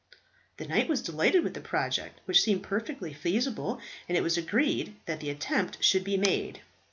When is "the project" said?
1.53-2.21